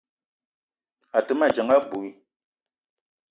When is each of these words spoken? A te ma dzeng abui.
A 1.17 1.19
te 1.25 1.33
ma 1.39 1.47
dzeng 1.53 1.71
abui. 1.77 2.09